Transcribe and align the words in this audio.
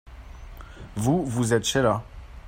Vous, 0.95 1.23
vous 1.23 1.53
êtes 1.53 1.63
Sheila. 1.63 2.03